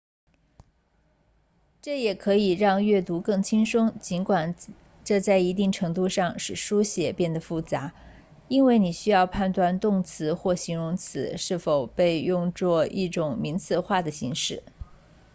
[1.83, 4.55] 这也可以让阅读更轻松尽管
[5.05, 7.93] 这在一定程度上使书写变得复杂
[8.47, 14.63] 因为你需要判断动词或形容词是否被用作一种名词化的形式